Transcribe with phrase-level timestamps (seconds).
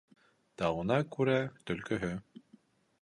[0.61, 1.35] Тауына күрә
[1.69, 2.11] төлкөһө